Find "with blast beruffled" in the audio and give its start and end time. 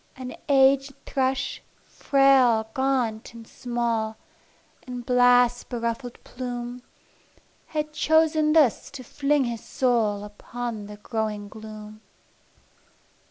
4.87-6.23